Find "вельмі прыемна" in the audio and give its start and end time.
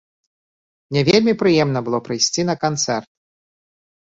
1.09-1.79